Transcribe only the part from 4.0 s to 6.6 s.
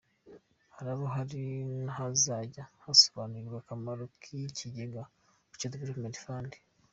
k’ikigega “Agaciro Development Fund”.